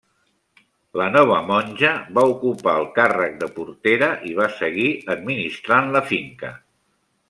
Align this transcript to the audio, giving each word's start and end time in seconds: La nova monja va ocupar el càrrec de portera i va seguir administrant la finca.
La 1.01 1.09
nova 1.15 1.37
monja 1.49 1.91
va 2.19 2.25
ocupar 2.33 2.75
el 2.81 2.89
càrrec 2.97 3.37
de 3.45 3.53
portera 3.61 4.11
i 4.33 4.35
va 4.43 4.51
seguir 4.59 4.91
administrant 5.19 5.97
la 5.99 6.07
finca. 6.13 6.57